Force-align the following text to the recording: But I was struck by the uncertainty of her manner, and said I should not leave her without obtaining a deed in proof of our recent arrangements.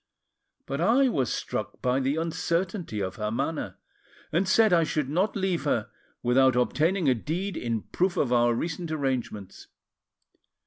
But 0.65 0.81
I 0.81 1.09
was 1.09 1.31
struck 1.31 1.79
by 1.79 1.99
the 1.99 2.15
uncertainty 2.15 3.01
of 3.03 3.17
her 3.17 3.29
manner, 3.29 3.77
and 4.31 4.47
said 4.49 4.73
I 4.73 4.83
should 4.83 5.07
not 5.09 5.35
leave 5.35 5.63
her 5.65 5.91
without 6.23 6.55
obtaining 6.55 7.07
a 7.07 7.13
deed 7.13 7.55
in 7.55 7.83
proof 7.83 8.17
of 8.17 8.33
our 8.33 8.55
recent 8.55 8.89
arrangements. 8.91 9.67